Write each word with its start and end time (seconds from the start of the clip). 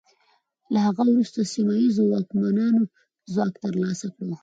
له 0.73 0.79
هغه 0.87 1.01
وروسته 1.11 1.39
سیمه 1.53 1.73
ییزو 1.83 2.03
واکمنانو 2.07 2.81
ځواک 3.33 3.53
ترلاسه 3.65 4.07
کړ. 4.15 4.27